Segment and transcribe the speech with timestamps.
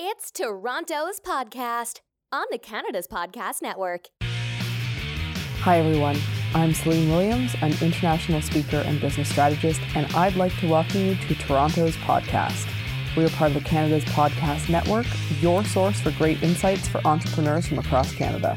[0.00, 4.06] It's Toronto's podcast on the Canada's Podcast Network.
[4.22, 6.16] Hi, everyone.
[6.54, 11.14] I'm Celine Williams, an international speaker and business strategist, and I'd like to welcome you
[11.16, 12.68] to Toronto's podcast.
[13.16, 15.06] We are part of the Canada's Podcast Network,
[15.40, 18.56] your source for great insights for entrepreneurs from across Canada.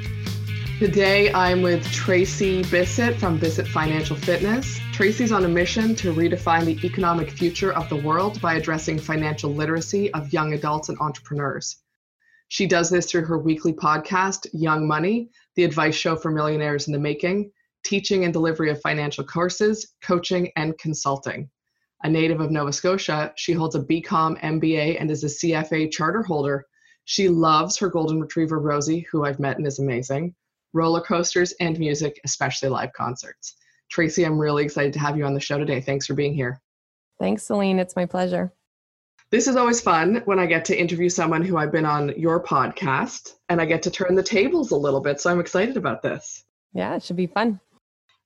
[0.82, 4.80] Today, I'm with Tracy Bissett from Bissett Financial Fitness.
[4.92, 9.54] Tracy's on a mission to redefine the economic future of the world by addressing financial
[9.54, 11.84] literacy of young adults and entrepreneurs.
[12.48, 16.94] She does this through her weekly podcast, Young Money, the advice show for millionaires in
[16.94, 17.52] the making,
[17.84, 21.48] teaching and delivery of financial courses, coaching, and consulting.
[22.02, 26.24] A native of Nova Scotia, she holds a BCom MBA and is a CFA charter
[26.24, 26.66] holder.
[27.06, 30.34] She loves her golden retriever, Rosie, who I've met and is amazing
[30.74, 33.56] roller coasters, and music, especially live concerts.
[33.90, 35.82] Tracy, I'm really excited to have you on the show today.
[35.82, 36.62] Thanks for being here.
[37.20, 37.80] Thanks, Celine.
[37.80, 38.52] It's my pleasure.
[39.32, 42.44] This is always fun when I get to interview someone who I've been on your
[42.44, 45.22] podcast and I get to turn the tables a little bit.
[45.22, 46.44] So I'm excited about this.
[46.74, 47.60] Yeah, it should be fun.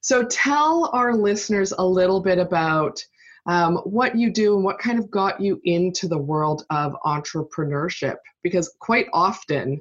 [0.02, 3.04] So tell our listeners a little bit about
[3.48, 8.16] um, what you do and what kind of got you into the world of entrepreneurship.
[8.42, 9.80] Because quite often,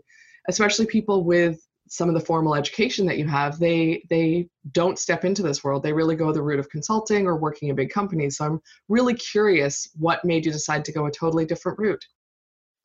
[0.48, 5.24] especially people with some of the formal education that you have they they don't step
[5.24, 8.36] into this world they really go the route of consulting or working in big companies
[8.38, 12.04] so i'm really curious what made you decide to go a totally different route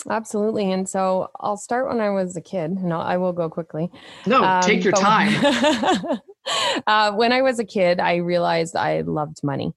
[0.09, 3.49] absolutely and so i'll start when i was a kid and I'll, I will go
[3.49, 3.89] quickly
[4.25, 5.33] no um, take your time
[6.87, 9.73] uh, when i was a kid i realized i loved money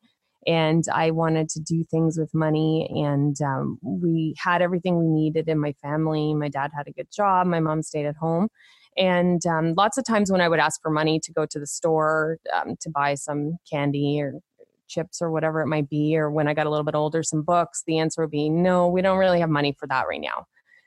[0.46, 2.88] and I wanted to do things with money.
[2.90, 6.34] And um, we had everything we needed in my family.
[6.34, 8.48] My dad had a good job, my mom stayed at home.
[8.96, 11.66] And um, lots of times when I would ask for money to go to the
[11.66, 14.34] store um, to buy some candy or
[14.88, 17.42] chips or whatever it might be, or when I got a little bit older, some
[17.42, 20.46] books, the answer would be no, we don't really have money for that right now.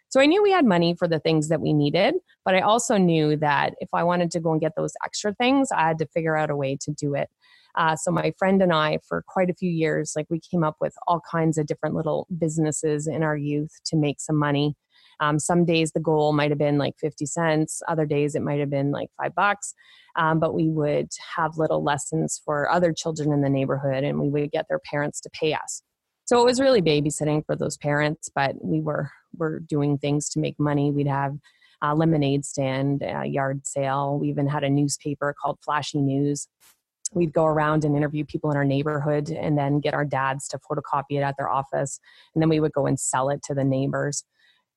[0.09, 2.97] So I knew we had money for the things that we needed, but I also
[2.97, 6.07] knew that if I wanted to go and get those extra things, I had to
[6.07, 7.29] figure out a way to do it.
[7.75, 10.77] Uh, so my friend and I, for quite a few years, like we came up
[10.79, 14.75] with all kinds of different little businesses in our youth to make some money.
[15.19, 18.59] Um, some days the goal might have been like 50 cents, other days it might
[18.59, 19.73] have been like five bucks.
[20.17, 24.29] Um, but we would have little lessons for other children in the neighborhood and we
[24.29, 25.81] would get their parents to pay us.
[26.25, 30.39] So it was really babysitting for those parents, but we were, were doing things to
[30.39, 30.89] make money.
[30.89, 31.35] We'd have
[31.81, 34.17] a lemonade stand, yard sale.
[34.17, 36.47] We even had a newspaper called Flashy News
[37.13, 40.59] we'd go around and interview people in our neighborhood and then get our dads to
[40.59, 41.99] photocopy it at their office
[42.33, 44.23] and then we would go and sell it to the neighbors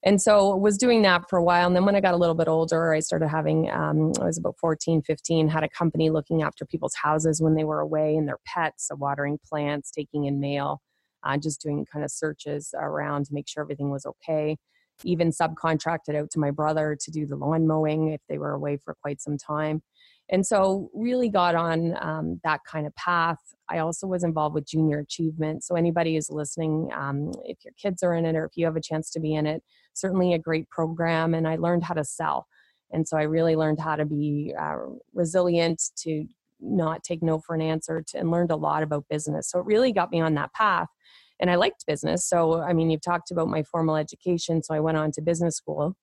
[0.05, 2.35] and so was doing that for a while and then when i got a little
[2.35, 6.43] bit older i started having um, i was about 14 15 had a company looking
[6.43, 10.41] after people's houses when they were away and their pets so watering plants taking in
[10.41, 10.81] mail
[11.25, 14.57] uh, just doing kind of searches around to make sure everything was okay.
[15.05, 18.77] Even subcontracted out to my brother to do the lawn mowing if they were away
[18.77, 19.83] for quite some time.
[20.31, 23.39] And so really got on um, that kind of path.
[23.71, 28.03] I also was involved with junior achievement so anybody who's listening um, if your kids
[28.03, 29.63] are in it or if you have a chance to be in it
[29.99, 32.47] certainly a great program and i learned how to sell.
[32.91, 34.77] And so i really learned how to be uh,
[35.15, 36.25] resilient to
[36.61, 39.51] not take no for an answer to, and learned a lot about business.
[39.51, 40.89] So it really got me on that path
[41.41, 42.29] and i liked business.
[42.29, 45.57] So i mean you've talked about my formal education so i went on to business
[45.57, 45.97] school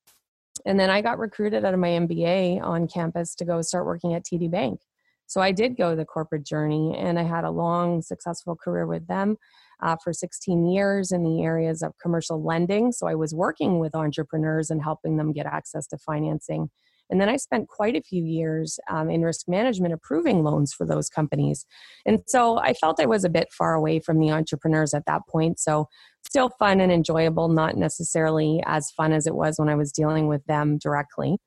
[0.66, 4.14] and then I got recruited out of my MBA on campus to go start working
[4.14, 4.80] at TD Bank.
[5.28, 9.08] So I did go the corporate journey and I had a long, successful career with
[9.08, 9.38] them
[9.82, 12.92] uh, for 16 years in the areas of commercial lending.
[12.92, 16.70] So I was working with entrepreneurs and helping them get access to financing
[17.10, 20.86] and then I spent quite a few years um, in risk management approving loans for
[20.86, 21.66] those companies.
[22.06, 25.22] And so I felt I was a bit far away from the entrepreneurs at that
[25.30, 25.60] point.
[25.60, 25.88] So
[26.26, 30.28] still fun and enjoyable, not necessarily as fun as it was when I was dealing
[30.28, 31.38] with them directly.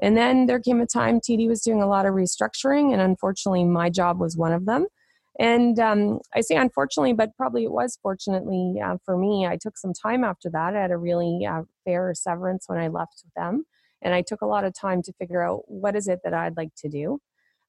[0.00, 3.64] And then there came a time TD was doing a lot of restructuring, and unfortunately,
[3.64, 4.86] my job was one of them.
[5.38, 9.46] And um, I say unfortunately, but probably it was fortunately uh, for me.
[9.46, 10.74] I took some time after that.
[10.74, 13.64] I had a really uh, fair severance when I left them.
[14.02, 16.56] And I took a lot of time to figure out what is it that I'd
[16.56, 17.18] like to do.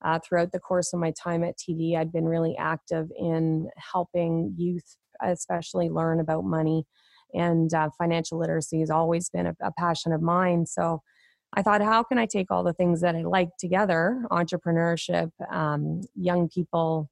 [0.05, 4.53] Uh, throughout the course of my time at TD, I'd been really active in helping
[4.55, 6.85] youth, especially learn about money.
[7.33, 10.67] And uh, financial literacy has always been a, a passion of mine.
[10.67, 11.01] So
[11.53, 16.01] I thought, how can I take all the things that I like together entrepreneurship, um,
[16.15, 17.09] young people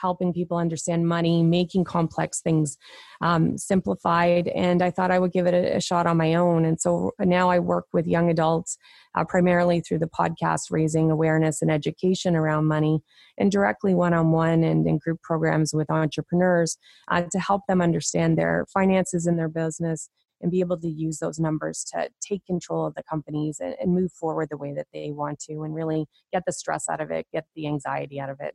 [0.00, 2.76] helping people understand money, making complex things
[3.20, 4.48] um, simplified.
[4.48, 6.64] And I thought I would give it a, a, shot on my own.
[6.64, 8.78] And so now I work with young adults
[9.14, 13.00] uh, primarily through the podcast, raising awareness and education around money,
[13.36, 16.76] and directly one on one and in group programs with entrepreneurs
[17.08, 20.08] uh, to help them understand their finances in their business
[20.40, 23.94] and be able to use those numbers to take control of the companies and, and
[23.94, 27.10] move forward the way that they want to and really get the stress out of
[27.10, 28.54] it, get the anxiety out of it.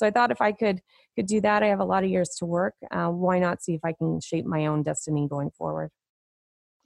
[0.00, 0.80] So I thought if I could
[1.14, 2.74] could do that, I have a lot of years to work.
[2.90, 5.90] Uh, why not see if I can shape my own destiny going forward?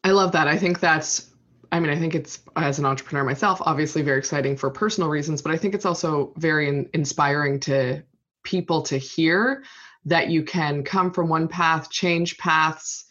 [0.02, 0.48] I love that.
[0.48, 1.30] I think that's
[1.70, 5.42] I mean, I think it's as an entrepreneur myself, obviously very exciting for personal reasons,
[5.42, 8.02] but I think it's also very in, inspiring to
[8.42, 9.62] people to hear
[10.06, 13.06] that you can come from one path, change paths,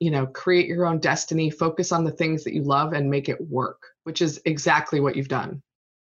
[0.00, 3.28] you know, create your own destiny, focus on the things that you love and make
[3.28, 5.62] it work, which is exactly what you've done.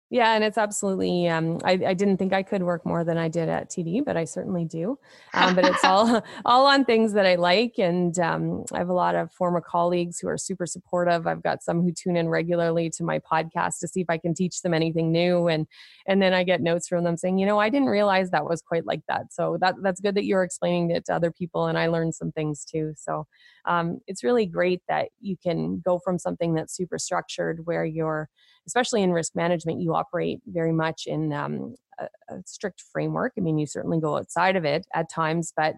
[0.08, 1.28] Yeah, and it's absolutely.
[1.28, 4.16] Um, I, I didn't think I could work more than I did at TD, but
[4.16, 4.98] I certainly do.
[5.34, 8.92] Um, but it's all all on things that I like, and um, I have a
[8.94, 11.26] lot of former colleagues who are super supportive.
[11.26, 14.32] I've got some who tune in regularly to my podcast to see if I can
[14.32, 15.66] teach them anything new, and
[16.06, 18.62] and then I get notes from them saying, you know, I didn't realize that was
[18.62, 19.32] quite like that.
[19.32, 22.30] So that that's good that you're explaining it to other people, and I learned some
[22.30, 22.94] things too.
[22.96, 23.26] So
[23.66, 28.28] um, it's really great that you can go from something that's super structured where you're
[28.66, 33.32] especially in risk management, you operate very much in um, a, a strict framework.
[33.38, 35.76] I mean, you certainly go outside of it at times, but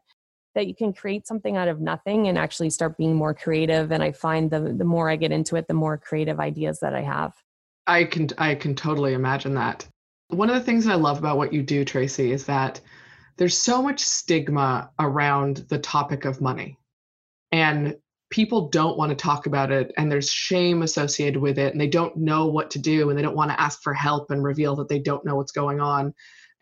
[0.54, 3.92] that you can create something out of nothing and actually start being more creative.
[3.92, 6.94] And I find the the more I get into it, the more creative ideas that
[6.94, 7.32] I have.
[7.86, 9.86] I can I can totally imagine that.
[10.28, 12.80] One of the things that I love about what you do, Tracy, is that
[13.36, 16.76] there's so much stigma around the topic of money.
[17.52, 17.96] And
[18.30, 21.88] people don't want to talk about it and there's shame associated with it and they
[21.88, 24.76] don't know what to do and they don't want to ask for help and reveal
[24.76, 26.12] that they don't know what's going on.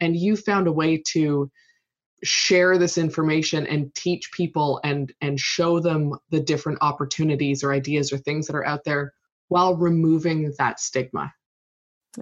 [0.00, 1.50] And you found a way to
[2.22, 8.12] share this information and teach people and and show them the different opportunities or ideas
[8.12, 9.12] or things that are out there
[9.48, 11.32] while removing that stigma.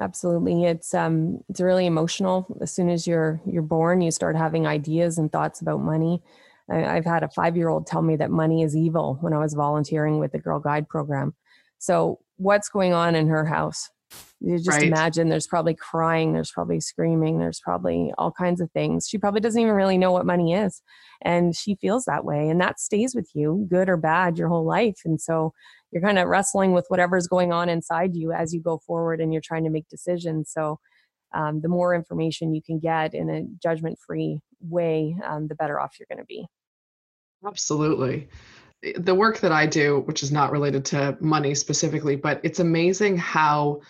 [0.01, 0.65] Absolutely.
[0.65, 2.47] It's um it's really emotional.
[2.61, 6.23] As soon as you're you're born you start having ideas and thoughts about money
[6.71, 9.55] I've had a five year old tell me that money is evil when I was
[9.55, 11.35] volunteering with the Girl Guide program.
[11.79, 13.91] So, what's going on in her house?
[14.41, 14.83] You just right.
[14.83, 19.09] imagine there's probably crying, there's probably screaming, there's probably all kinds of things.
[19.09, 20.83] She probably doesn't even really know what money is.
[21.23, 22.49] And she feels that way.
[22.49, 25.01] And that stays with you, good or bad, your whole life.
[25.05, 25.53] And so
[25.91, 29.33] you're kind of wrestling with whatever's going on inside you as you go forward and
[29.33, 30.51] you're trying to make decisions.
[30.53, 30.79] So
[31.35, 35.81] um, the more information you can get in a judgment free way, um, the better
[35.81, 36.47] off you're going to be.
[37.47, 38.29] Absolutely.
[38.97, 43.17] The work that I do, which is not related to money specifically, but it's amazing
[43.17, 43.81] how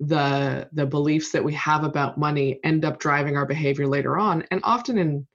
[0.00, 4.44] the the beliefs that we have about money end up driving our behavior later on
[4.52, 5.26] and often in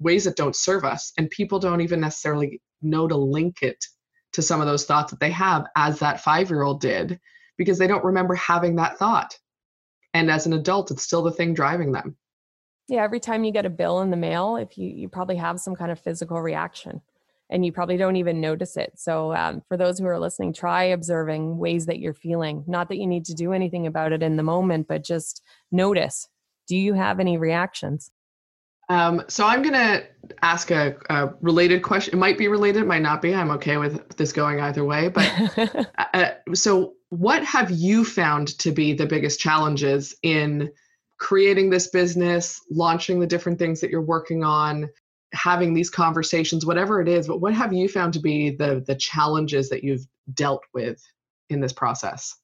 [0.00, 3.84] ways that don't serve us and people don't even necessarily know to link it
[4.32, 7.20] to some of those thoughts that they have as that 5-year-old did
[7.56, 9.38] because they don't remember having that thought
[10.14, 12.16] and as an adult it's still the thing driving them.
[12.88, 15.60] Yeah every time you get a bill in the mail if you you probably have
[15.60, 17.00] some kind of physical reaction
[17.50, 18.92] and you probably don't even notice it.
[18.96, 22.64] So um, for those who are listening try observing ways that you're feeling.
[22.66, 26.28] Not that you need to do anything about it in the moment but just notice.
[26.66, 28.10] Do you have any reactions?
[28.90, 30.02] Um, so i'm going to
[30.42, 32.14] ask a, a, related question.
[32.14, 33.34] It might be related might not be.
[33.34, 35.58] I'm okay with this going either way but
[35.98, 40.70] uh, uh, so what have you found to be the biggest challenges in
[41.18, 44.88] creating this business, launching the different things that you're working on,
[45.32, 48.94] having these conversations, whatever it is, but what have you found to be the the
[48.94, 51.02] challenges that you've dealt with
[51.50, 52.34] in this process?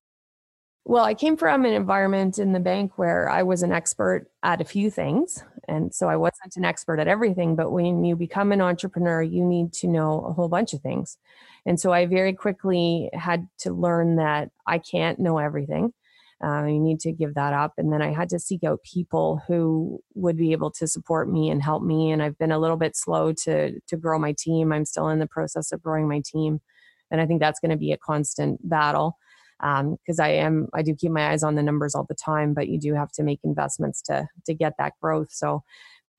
[0.87, 4.61] Well, I came from an environment in the bank where I was an expert at
[4.61, 5.43] a few things.
[5.69, 9.45] And so I wasn't an expert at everything, but when you become an entrepreneur, you
[9.45, 11.19] need to know a whole bunch of things.
[11.67, 15.93] And so I very quickly had to learn that I can't know everything.
[16.45, 17.73] Uh, you need to give that up.
[17.79, 21.49] And then I had to seek out people who would be able to support me
[21.49, 22.11] and help me.
[22.11, 24.73] And I've been a little bit slow to to grow my team.
[24.73, 26.61] I'm still in the process of growing my team,
[27.11, 29.17] and I think that's going to be a constant battle
[29.61, 32.55] because um, I am I do keep my eyes on the numbers all the time.
[32.55, 35.29] But you do have to make investments to to get that growth.
[35.31, 35.63] So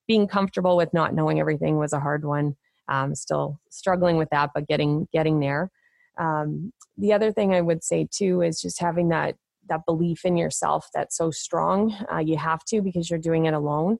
[0.06, 2.56] being comfortable with not knowing everything was a hard one.
[2.88, 5.70] Um, still struggling with that, but getting getting there.
[6.18, 9.36] Um, the other thing I would say too is just having that
[9.68, 11.96] that belief in yourself that's so strong.
[12.12, 13.98] Uh, you have to because you're doing it alone.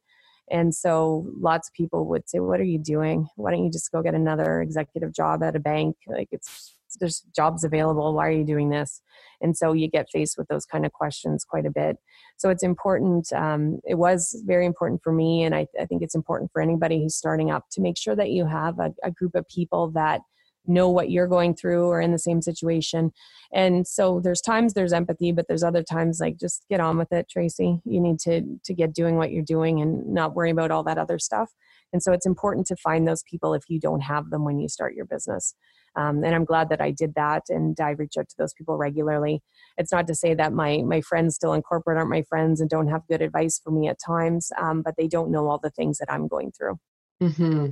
[0.50, 3.28] And so lots of people would say, What are you doing?
[3.36, 5.96] Why don't you just go get another executive job at a bank?
[6.06, 8.14] Like it's there's jobs available.
[8.14, 9.02] Why are you doing this?
[9.40, 11.96] And so you get faced with those kind of questions quite a bit.
[12.36, 13.32] So it's important.
[13.32, 17.02] Um, it was very important for me, and I, I, think it's important for anybody
[17.02, 20.20] who's starting up to make sure that you have a, a group of people that
[20.68, 23.12] know what you're going through or in the same situation.
[23.52, 27.12] And so there's times there's empathy, but there's other times like just get on with
[27.12, 27.80] it, Tracy.
[27.84, 30.98] You need to to get doing what you're doing and not worry about all that
[30.98, 31.52] other stuff.
[31.92, 34.68] And so it's important to find those people if you don't have them when you
[34.68, 35.54] start your business.
[35.96, 38.76] Um, and I'm glad that I did that and I reach out to those people
[38.76, 39.42] regularly.
[39.78, 42.68] It's not to say that my my friends still in corporate aren't my friends and
[42.68, 45.70] don't have good advice for me at times, um, but they don't know all the
[45.70, 46.78] things that I'm going through.
[47.22, 47.68] Mm-hmm.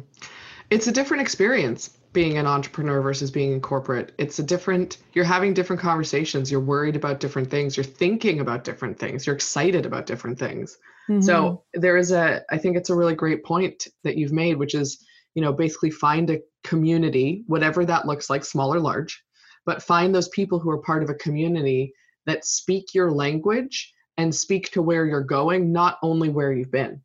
[0.70, 4.12] It's a different experience being an entrepreneur versus being in corporate.
[4.18, 6.50] It's a different, you're having different conversations.
[6.50, 7.76] You're worried about different things.
[7.76, 9.26] You're thinking about different things.
[9.26, 10.78] You're excited about different things.
[11.10, 11.20] Mm-hmm.
[11.20, 14.74] So there is a, I think it's a really great point that you've made, which
[14.74, 15.04] is,
[15.34, 19.22] you know, basically find a community, whatever that looks like, small or large,
[19.66, 21.92] but find those people who are part of a community
[22.26, 27.02] that speak your language and speak to where you're going, not only where you've been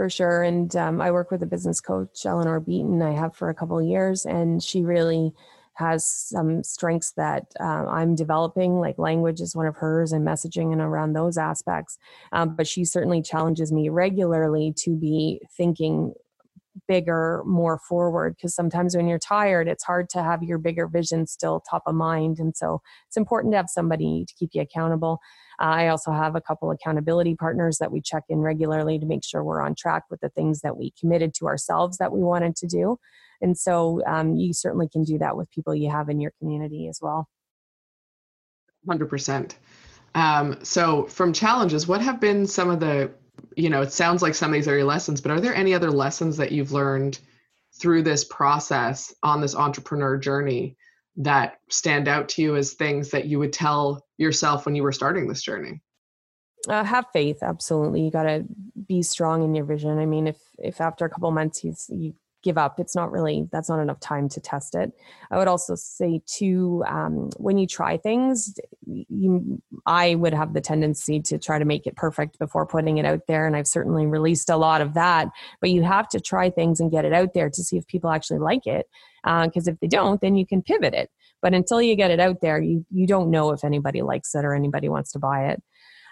[0.00, 0.42] for sure.
[0.42, 3.02] And um, I work with a business coach, Eleanor Beaton.
[3.02, 5.34] I have for a couple years, and she really
[5.74, 8.80] has some strengths that uh, I'm developing.
[8.80, 11.98] Like language is one of hers, and messaging and around those aspects.
[12.32, 16.14] Um, but she certainly challenges me regularly to be thinking
[16.90, 18.34] bigger, more forward.
[18.34, 21.94] Because sometimes when you're tired, it's hard to have your bigger vision still top of
[21.94, 22.40] mind.
[22.40, 25.20] And so it's important to have somebody to keep you accountable.
[25.60, 29.44] I also have a couple accountability partners that we check in regularly to make sure
[29.44, 32.66] we're on track with the things that we committed to ourselves that we wanted to
[32.66, 32.98] do.
[33.40, 36.88] And so um, you certainly can do that with people you have in your community
[36.88, 37.28] as well.
[38.88, 39.54] 100%.
[40.16, 43.12] Um, so, from challenges, what have been some of the,
[43.56, 45.74] you know, it sounds like some of these are your lessons, but are there any
[45.74, 47.18] other lessons that you've learned
[47.78, 50.76] through this process on this entrepreneur journey
[51.16, 54.92] that stand out to you as things that you would tell yourself when you were
[54.92, 55.80] starting this journey?
[56.68, 58.02] Uh, have faith, absolutely.
[58.02, 58.44] You got to
[58.86, 59.98] be strong in your vision.
[59.98, 63.68] I mean, if if after a couple months you give up, it's not really that's
[63.68, 64.92] not enough time to test it.
[65.30, 68.54] I would also say too, um, when you try things,
[68.86, 73.04] you I would have the tendency to try to make it perfect before putting it
[73.04, 75.28] out there, and I've certainly released a lot of that.
[75.60, 78.10] But you have to try things and get it out there to see if people
[78.10, 78.86] actually like it
[79.22, 81.10] because uh, if they don't then you can pivot it
[81.42, 84.44] but until you get it out there you, you don't know if anybody likes it
[84.44, 85.62] or anybody wants to buy it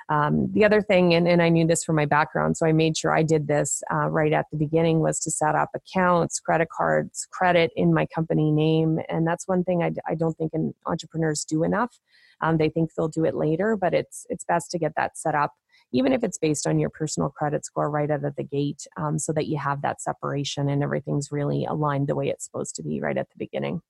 [0.08, 2.96] um, the other thing and, and i knew this from my background so i made
[2.96, 6.68] sure i did this uh, right at the beginning was to set up accounts credit
[6.70, 10.52] cards credit in my company name and that's one thing i, I don't think
[10.86, 11.98] entrepreneurs do enough
[12.40, 15.34] um, they think they'll do it later but it's it's best to get that set
[15.34, 15.52] up
[15.92, 19.18] even if it's based on your personal credit score right out of the gate, um,
[19.18, 22.82] so that you have that separation and everything's really aligned the way it's supposed to
[22.82, 23.80] be right at the beginning.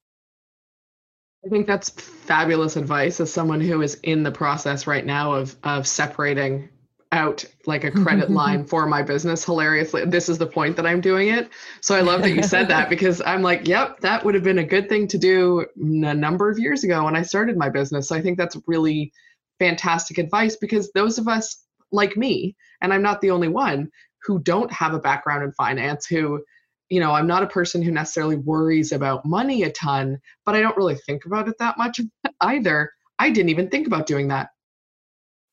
[1.44, 5.56] I think that's fabulous advice as someone who is in the process right now of
[5.62, 6.68] of separating
[7.10, 9.44] out like a credit line for my business.
[9.44, 11.48] Hilariously this is the point that i'm doing it.
[11.80, 14.58] So i love that you said that because i'm like yep that would have been
[14.58, 18.08] a good thing to do a number of years ago when i started my business.
[18.08, 19.12] So i think that's really
[19.58, 23.90] fantastic advice because those of us like me, and I'm not the only one
[24.24, 26.42] who don't have a background in finance, who,
[26.88, 30.60] you know, I'm not a person who necessarily worries about money a ton, but I
[30.60, 32.00] don't really think about it that much
[32.40, 32.90] either.
[33.18, 34.50] I didn't even think about doing that.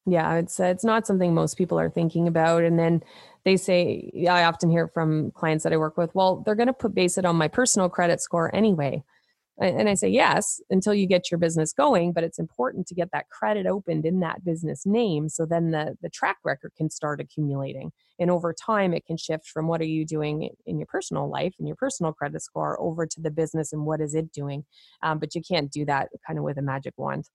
[0.08, 3.02] Yeah, it's uh, it's not something most people are thinking about, and then
[3.44, 6.74] they say I often hear from clients that I work with, well, they're going to
[6.74, 9.04] put base it on my personal credit score anyway.
[9.58, 13.10] And I say, yes, until you get your business going, but it's important to get
[13.14, 15.30] that credit opened in that business name.
[15.30, 17.94] So then the, the track record can start accumulating.
[18.20, 21.54] And over time, it can shift from what are you doing in your personal life
[21.60, 24.66] and your personal credit score over to the business and what is it doing.
[25.04, 27.30] Um, but you can't do that kind of with a magic wand.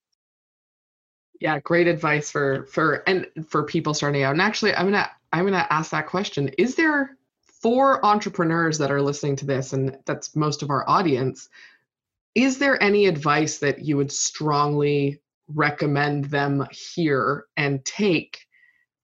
[1.39, 4.33] Yeah, great advice for for and for people starting out.
[4.33, 6.49] And actually, I'm gonna I'm gonna ask that question.
[6.57, 7.17] Is there
[7.61, 11.49] for entrepreneurs that are listening to this, and that's most of our audience,
[12.35, 18.45] is there any advice that you would strongly recommend them hear and take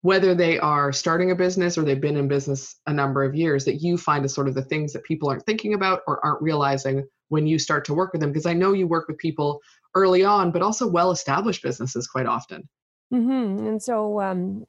[0.08, 3.66] whether they are starting a business or they've been in business a number of years
[3.66, 6.42] that you find is sort of the things that people aren't thinking about or aren't
[6.42, 9.60] realizing when you start to work with them because i know you work with people
[9.96, 12.64] early on but also well established businesses quite often
[13.14, 13.68] mm-hmm.
[13.68, 14.64] and so um,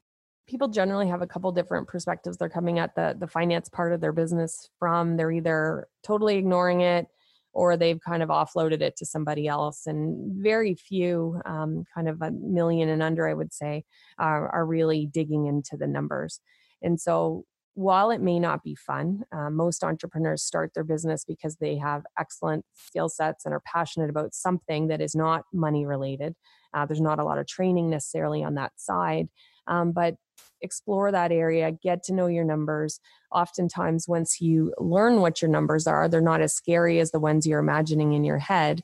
[0.45, 4.01] people generally have a couple different perspectives they're coming at the the finance part of
[4.01, 7.07] their business from they're either totally ignoring it
[7.53, 9.87] or they've kind of offloaded it to somebody else.
[9.87, 13.83] And very few, um, kind of a million and under, I would say,
[14.17, 16.39] are, are really digging into the numbers.
[16.81, 21.55] And so while it may not be fun, uh, most entrepreneurs start their business because
[21.57, 26.35] they have excellent skill sets and are passionate about something that is not money related.
[26.73, 29.29] Uh, there's not a lot of training necessarily on that side,
[29.69, 30.15] um, but
[30.61, 32.99] explore that area, get to know your numbers.
[33.31, 37.47] Oftentimes, once you learn what your numbers are, they're not as scary as the ones
[37.47, 38.83] you're imagining in your head.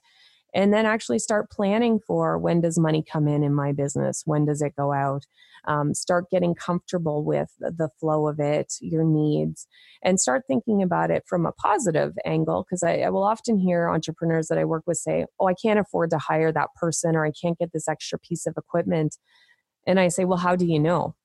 [0.55, 4.45] and then actually start planning for when does money come in in my business when
[4.45, 5.25] does it go out
[5.67, 9.67] um, start getting comfortable with the flow of it your needs
[10.03, 13.89] and start thinking about it from a positive angle because I, I will often hear
[13.89, 17.25] entrepreneurs that i work with say oh i can't afford to hire that person or
[17.25, 19.17] i can't get this extra piece of equipment
[19.87, 21.15] and i say well how do you know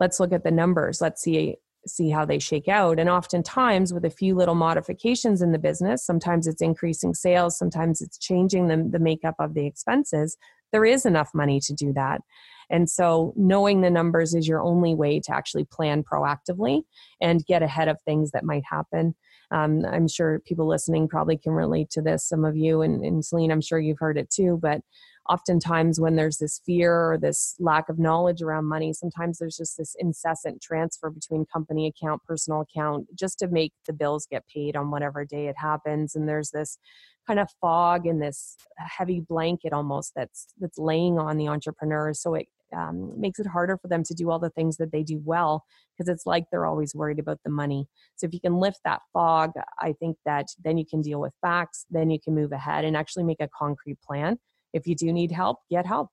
[0.00, 1.56] let's look at the numbers let's see
[1.88, 2.98] see how they shake out.
[2.98, 8.00] And oftentimes, with a few little modifications in the business, sometimes it's increasing sales, sometimes
[8.00, 10.36] it's changing the, the makeup of the expenses,
[10.72, 12.20] there is enough money to do that.
[12.68, 16.82] And so, knowing the numbers is your only way to actually plan proactively
[17.20, 19.14] and get ahead of things that might happen.
[19.52, 22.28] Um, I'm sure people listening probably can relate to this.
[22.28, 24.58] Some of you, and, and Celine, I'm sure you've heard it too.
[24.60, 24.80] But
[25.28, 29.76] oftentimes when there's this fear or this lack of knowledge around money sometimes there's just
[29.76, 34.76] this incessant transfer between company account personal account just to make the bills get paid
[34.76, 36.14] on whatever day it happens.
[36.14, 36.78] And there's this
[37.26, 42.20] kind of fog and this heavy blanket almost that's that's laying on the entrepreneurs.
[42.20, 45.02] So it um, makes it harder for them to do all the things that they
[45.02, 45.64] do well
[45.96, 47.88] because it's like they're always worried about the money.
[48.16, 51.32] So if you can lift that fog, I think that then you can deal with
[51.40, 54.38] facts, then you can move ahead and actually make a concrete plan
[54.76, 56.10] if you do need help, get help.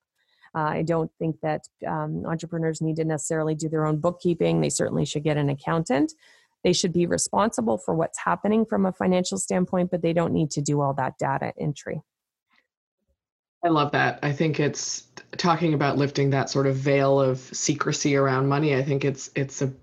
[0.55, 4.61] Uh, I don't think that um, entrepreneurs need to necessarily do their own bookkeeping.
[4.61, 6.13] They certainly should get an accountant.
[6.63, 10.51] They should be responsible for what's happening from a financial standpoint, but they don't need
[10.51, 12.01] to do all that data entry.
[13.63, 14.19] I love that.
[14.21, 18.75] I think it's talking about lifting that sort of veil of secrecy around money.
[18.75, 19.73] I think it's it's a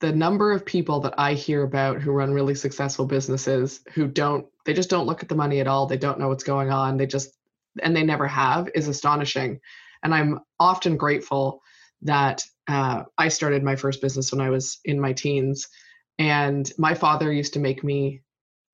[0.00, 4.46] the number of people that I hear about who run really successful businesses who don't
[4.64, 5.86] they just don't look at the money at all.
[5.86, 6.96] They don't know what's going on.
[6.96, 7.34] They just
[7.82, 9.60] and they never have is astonishing.
[10.02, 11.62] And I'm often grateful
[12.02, 15.68] that uh, I started my first business when I was in my teens.
[16.18, 18.22] And my father used to make me,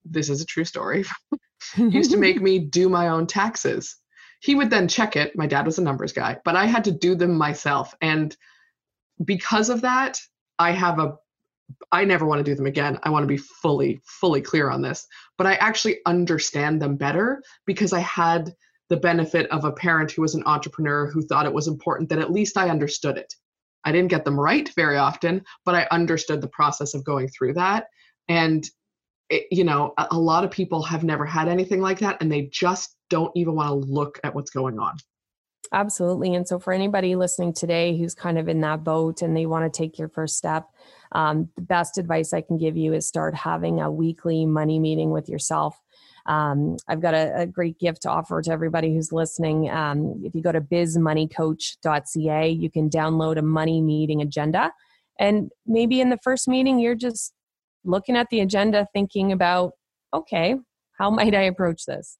[0.05, 1.05] this is a true story,
[1.77, 3.97] used to make me do my own taxes.
[4.41, 5.37] He would then check it.
[5.37, 7.95] My dad was a numbers guy, but I had to do them myself.
[8.01, 8.37] And
[9.25, 10.21] because of that,
[10.59, 11.17] I have a
[11.93, 12.99] I never want to do them again.
[13.03, 15.07] I want to be fully, fully clear on this.
[15.37, 18.55] But I actually understand them better because I had
[18.89, 22.19] the benefit of a parent who was an entrepreneur who thought it was important that
[22.19, 23.35] at least I understood it.
[23.85, 27.55] I didn't get them right very often, but I understood the process of going through
[27.55, 27.87] that.
[28.29, 28.69] And,
[29.31, 32.31] it, you know, a, a lot of people have never had anything like that and
[32.31, 34.97] they just don't even want to look at what's going on.
[35.73, 36.35] Absolutely.
[36.35, 39.71] And so, for anybody listening today who's kind of in that boat and they want
[39.71, 40.67] to take your first step,
[41.13, 45.11] um, the best advice I can give you is start having a weekly money meeting
[45.11, 45.79] with yourself.
[46.29, 49.71] Um, I've got a, a, great gift to offer to everybody who's listening.
[49.71, 54.71] Um, if you go to bizmoneycoach.ca, you can download a money meeting agenda.
[55.19, 57.33] And maybe in the first meeting, you're just
[57.83, 59.73] looking at the agenda, thinking about,
[60.13, 60.57] okay,
[60.99, 62.19] how might I approach this?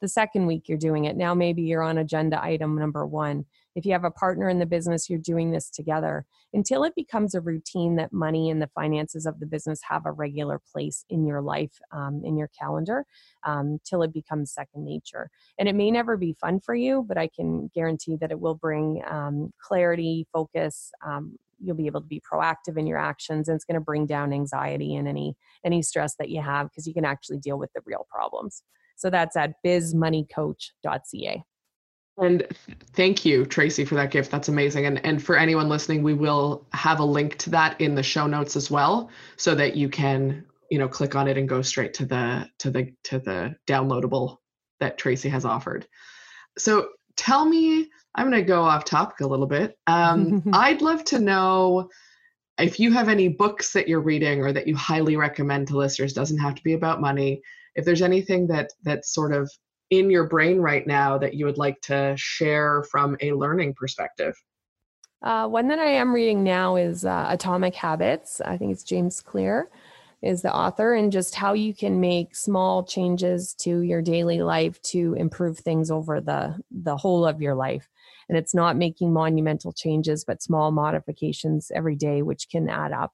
[0.00, 1.16] The second week you're doing it.
[1.16, 3.44] Now maybe you're on agenda item number one.
[3.78, 7.36] If you have a partner in the business, you're doing this together until it becomes
[7.36, 11.24] a routine that money and the finances of the business have a regular place in
[11.24, 13.06] your life, um, in your calendar,
[13.44, 15.30] um, till it becomes second nature.
[15.60, 18.56] And it may never be fun for you, but I can guarantee that it will
[18.56, 20.90] bring um, clarity, focus.
[21.06, 24.06] Um, you'll be able to be proactive in your actions, and it's going to bring
[24.06, 27.72] down anxiety and any any stress that you have because you can actually deal with
[27.74, 28.64] the real problems.
[28.96, 31.44] So that's at bizmoneycoach.ca.
[32.20, 32.46] And
[32.94, 34.30] thank you, Tracy, for that gift.
[34.30, 34.86] That's amazing.
[34.86, 38.26] And and for anyone listening, we will have a link to that in the show
[38.26, 41.94] notes as well, so that you can you know click on it and go straight
[41.94, 44.38] to the to the to the downloadable
[44.80, 45.86] that Tracy has offered.
[46.56, 49.76] So tell me, I'm going to go off topic a little bit.
[49.86, 51.88] Um, I'd love to know
[52.58, 56.12] if you have any books that you're reading or that you highly recommend to listeners.
[56.12, 57.42] Doesn't have to be about money.
[57.76, 59.48] If there's anything that that sort of
[59.90, 64.34] in your brain right now that you would like to share from a learning perspective?
[65.22, 68.40] Uh, one that I am reading now is uh, Atomic Habits.
[68.40, 69.68] I think it's James Clear
[70.20, 74.80] is the author, and just how you can make small changes to your daily life
[74.82, 77.88] to improve things over the the whole of your life.
[78.28, 83.12] And it's not making monumental changes, but small modifications every day, which can add up.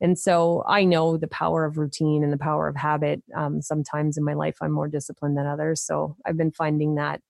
[0.00, 3.22] And so I know the power of routine and the power of habit.
[3.34, 5.80] Um, sometimes in my life, I'm more disciplined than others.
[5.82, 7.20] So I've been finding that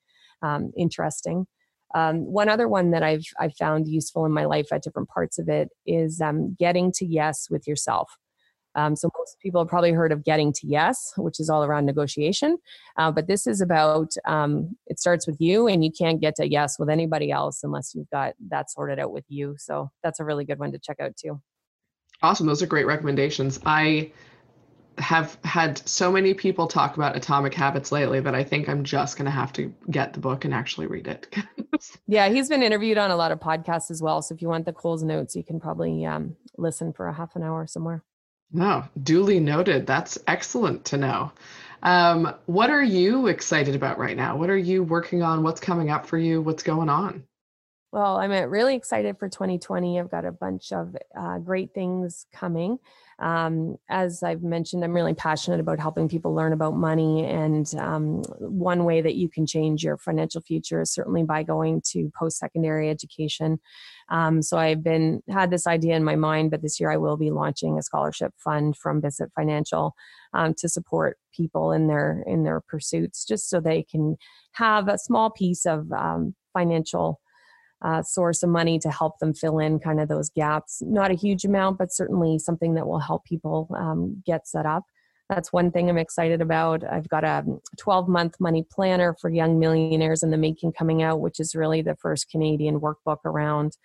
[0.43, 1.47] um, interesting.
[1.95, 5.39] Um, one other one that I've I've found useful in my life at different parts
[5.39, 8.11] of it is um, getting to yes with yourself.
[8.75, 11.87] Um, so most people have probably heard of getting to yes, which is all around
[11.87, 12.59] negotiation.
[12.99, 16.51] Uh, but this is about um, it starts with you, and you can't get to
[16.51, 19.55] yes with anybody else unless you've got that sorted out with you.
[19.59, 21.41] So that's a really good one to check out too.
[22.23, 22.47] Awesome.
[22.47, 23.61] Those are great recommendations.
[23.65, 24.13] I
[24.99, 29.17] have had so many people talk about Atomic Habits lately that I think I'm just
[29.17, 31.35] going to have to get the book and actually read it.
[32.07, 34.23] yeah, he's been interviewed on a lot of podcasts as well.
[34.23, 37.37] So if you want the Coles notes, you can probably um, listen for a half
[37.37, 38.03] an hour somewhere.
[38.53, 39.87] No, duly noted.
[39.87, 41.33] That's excellent to know.
[41.83, 44.37] Um, what are you excited about right now?
[44.37, 45.43] What are you working on?
[45.43, 46.41] What's coming up for you?
[46.41, 47.25] What's going on?
[47.97, 49.99] Well, I'm uh, really excited for 2020.
[49.99, 52.79] I've got a bunch of uh, great things coming.
[53.19, 57.25] Um, as I've mentioned, I'm really passionate about helping people learn about money.
[57.25, 61.81] And um, one way that you can change your financial future is certainly by going
[61.93, 63.61] to post secondary education.
[64.11, 67.17] Um, so I've been had this idea in my mind, but this year I will
[67.17, 69.95] be launching a scholarship fund from Bissett Financial
[70.35, 74.19] um, to support people in their in their pursuits, just so they can
[74.53, 77.21] have a small piece of um, financial
[77.83, 80.83] uh, source of money to help them fill in kind of those gaps.
[80.83, 84.85] Not a huge amount, but certainly something that will help people um, get set up.
[85.29, 86.85] That's one thing I'm excited about.
[86.85, 87.45] I've got a
[87.79, 91.83] 12 month money planner for young millionaires in the making coming out, which is really
[91.83, 93.77] the first Canadian workbook around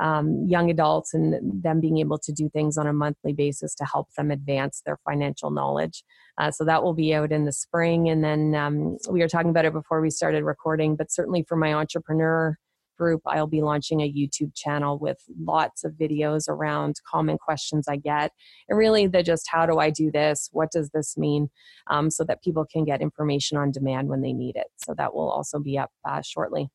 [0.00, 3.84] um, young adults and them being able to do things on a monthly basis to
[3.84, 6.04] help them advance their financial knowledge.
[6.38, 8.08] Uh, so that will be out in the spring.
[8.08, 11.56] And then um, we were talking about it before we started recording, but certainly for
[11.56, 12.56] my entrepreneur
[12.98, 17.96] group, I'll be launching a YouTube channel with lots of videos around common questions I
[17.96, 18.32] get.
[18.68, 20.50] And really, the just how do I do this?
[20.52, 21.48] What does this mean?
[21.86, 24.66] Um, so that people can get information on demand when they need it.
[24.76, 26.68] So that will also be up uh, shortly.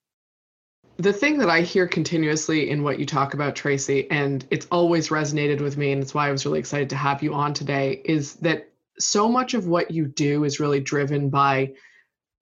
[0.97, 5.09] The thing that I hear continuously in what you talk about, Tracy, and it's always
[5.09, 8.01] resonated with me, and it's why I was really excited to have you on today,
[8.05, 11.73] is that so much of what you do is really driven by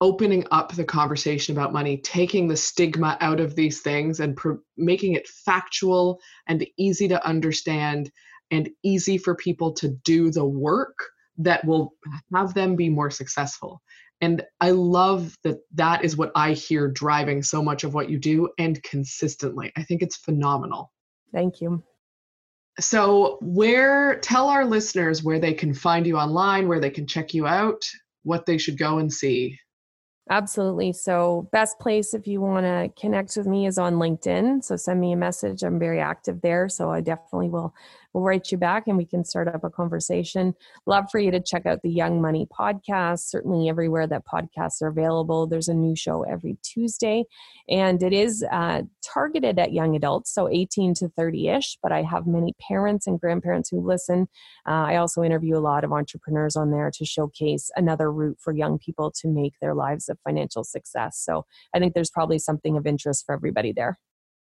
[0.01, 4.53] opening up the conversation about money, taking the stigma out of these things and pr-
[4.75, 8.11] making it factual and easy to understand
[8.49, 10.97] and easy for people to do the work
[11.37, 11.93] that will
[12.33, 13.81] have them be more successful.
[14.19, 18.19] And I love that that is what I hear driving so much of what you
[18.19, 19.71] do and consistently.
[19.75, 20.91] I think it's phenomenal.
[21.31, 21.83] Thank you.
[22.79, 27.33] So, where tell our listeners where they can find you online, where they can check
[27.33, 27.83] you out,
[28.23, 29.59] what they should go and see.
[30.29, 30.93] Absolutely.
[30.93, 34.63] So, best place if you want to connect with me is on LinkedIn.
[34.63, 35.63] So, send me a message.
[35.63, 36.69] I'm very active there.
[36.69, 37.73] So, I definitely will
[38.13, 40.53] we'll write you back and we can start up a conversation.
[40.85, 43.29] Love for you to check out the Young Money podcast.
[43.29, 45.47] Certainly, everywhere that podcasts are available.
[45.47, 47.25] There's a new show every Tuesday,
[47.69, 51.77] and it is uh, targeted at young adults, so 18 to 30 ish.
[51.81, 54.27] But I have many parents and grandparents who listen.
[54.67, 58.53] Uh, I also interview a lot of entrepreneurs on there to showcase another route for
[58.53, 61.17] young people to make their lives a financial success.
[61.19, 63.97] So I think there's probably something of interest for everybody there.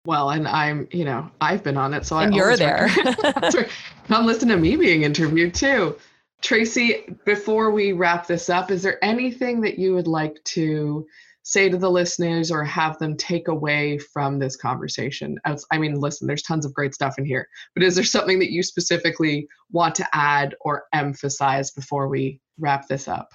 [0.06, 2.88] Well, and I'm, you know, I've been on it, so and I you're there.
[4.08, 5.96] Come listen to me being interviewed too.
[6.40, 11.06] Tracy, before we wrap this up, is there anything that you would like to
[11.42, 15.38] say to the listeners or have them take away from this conversation?
[15.44, 18.52] I mean, listen, there's tons of great stuff in here, but is there something that
[18.52, 23.28] you specifically want to add or emphasize before we wrap this up?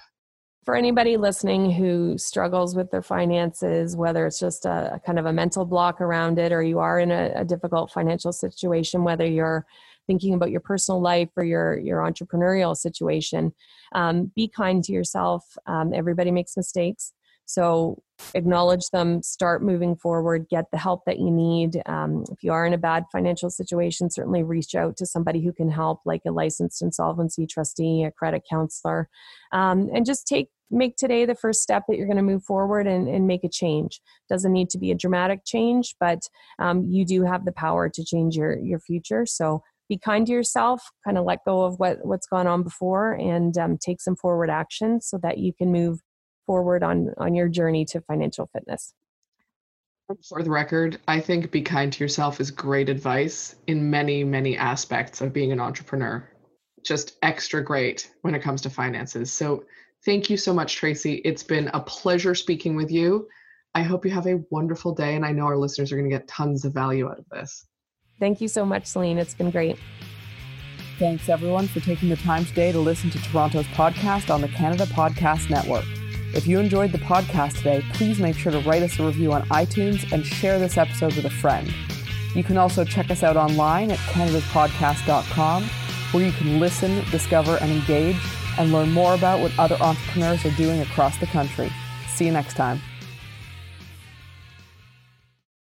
[0.66, 5.24] For anybody listening who struggles with their finances, whether it's just a, a kind of
[5.24, 9.24] a mental block around it or you are in a, a, difficult financial situation, whether
[9.24, 9.64] you're
[10.08, 13.54] thinking about your personal life or your, your entrepreneurial situation,
[13.94, 15.44] um, be kind to yourself.
[15.66, 17.12] Um, everybody makes mistakes.
[17.44, 18.02] So
[18.34, 21.80] acknowledge them, start moving forward, get the help that you need.
[21.86, 25.52] Um, if you are in a bad financial situation, certainly reach out to somebody who
[25.52, 29.08] can help, like a licensed insolvency trustee, a credit counselor,
[29.52, 32.86] um, and just take make today the first step that you're going to move forward
[32.86, 34.00] and, and make a change.
[34.28, 36.22] Doesn't need to be a dramatic change but
[36.58, 39.26] um, you do have the power to change your your future.
[39.26, 43.12] So be kind to yourself kind of let go of what what's gone on before
[43.12, 46.00] and um, take some forward action so that you can move
[46.46, 48.94] forward on on your journey to financial fitness.
[50.28, 54.56] For the record i think be kind to yourself is great advice in many many
[54.56, 56.28] aspects of being an entrepreneur.
[56.84, 59.32] Just extra great when it comes to finances.
[59.32, 59.64] So
[60.06, 61.14] Thank you so much, Tracy.
[61.24, 63.26] It's been a pleasure speaking with you.
[63.74, 66.16] I hope you have a wonderful day, and I know our listeners are going to
[66.16, 67.66] get tons of value out of this.
[68.20, 69.18] Thank you so much, Celine.
[69.18, 69.78] It's been great.
[71.00, 74.86] Thanks, everyone, for taking the time today to listen to Toronto's podcast on the Canada
[74.86, 75.84] Podcast Network.
[76.34, 79.42] If you enjoyed the podcast today, please make sure to write us a review on
[79.48, 81.68] iTunes and share this episode with a friend.
[82.32, 85.64] You can also check us out online at canadaspodcast.com,
[86.12, 88.16] where you can listen, discover, and engage
[88.58, 91.70] and learn more about what other entrepreneurs are doing across the country.
[92.08, 92.80] See you next time.